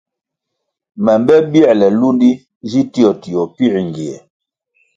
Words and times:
Me 1.03 1.13
mbe 1.21 1.35
bierle 1.51 1.87
lúndi 1.99 2.31
zi 2.69 2.81
tio 2.93 3.09
tio 3.21 3.41
pięr 3.55 3.75
ngie. 3.87 4.13